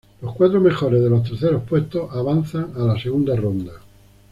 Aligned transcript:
Los 0.23 0.33
cuatro 0.33 0.59
mejores 0.59 0.99
de 1.03 1.11
los 1.11 1.21
terceros 1.29 1.61
puestos 1.61 2.09
avanzan 2.11 2.71
a 2.75 2.79
la 2.79 2.99
segunda 2.99 3.35
ronda. 3.35 3.73